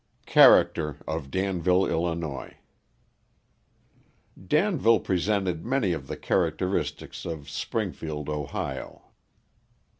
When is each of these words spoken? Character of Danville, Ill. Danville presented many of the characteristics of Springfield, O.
Character 0.25 0.97
of 1.07 1.29
Danville, 1.29 1.85
Ill. 1.85 2.49
Danville 4.47 4.99
presented 4.99 5.63
many 5.63 5.93
of 5.93 6.07
the 6.07 6.17
characteristics 6.17 7.23
of 7.23 7.47
Springfield, 7.47 8.27
O. 8.27 9.03